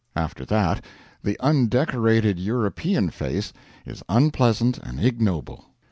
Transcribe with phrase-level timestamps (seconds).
[0.15, 0.83] After that,
[1.23, 3.53] the undecorated European face
[3.85, 5.65] is unpleasant and ignoble.